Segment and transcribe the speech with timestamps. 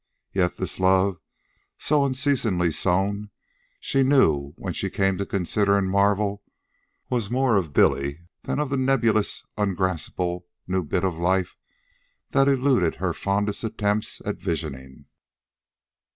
[0.33, 1.21] Yet this love,
[1.77, 3.29] so unceasingly sewn,
[3.79, 6.43] she knew when she came to consider and marvel,
[7.11, 11.55] was more of Billy than of the nebulous, ungraspable new bit of life
[12.31, 15.05] that eluded her fondest attempts at visioning.